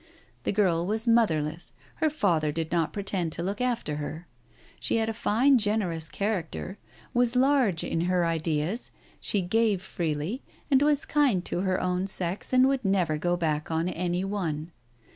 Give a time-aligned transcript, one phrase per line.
[0.45, 4.27] The girl was motherless, her father did not pretend to look after her.
[4.79, 6.79] She had a fine generous character,
[7.13, 10.41] was large in her ideas, she gave freely,
[10.73, 14.71] she was kind to her own sex, and would never go back on any one.